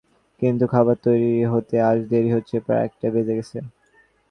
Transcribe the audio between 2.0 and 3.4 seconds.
দেরি হচ্ছে, প্রায় একটা বেজে